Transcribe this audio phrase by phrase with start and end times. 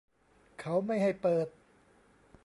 [0.59, 1.47] เขาไม่ให้เปิด